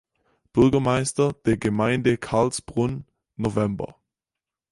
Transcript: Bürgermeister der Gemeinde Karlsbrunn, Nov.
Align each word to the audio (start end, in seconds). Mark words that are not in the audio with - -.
Bürgermeister 0.51 1.33
der 1.45 1.57
Gemeinde 1.57 2.17
Karlsbrunn, 2.17 3.05
Nov. 3.35 3.99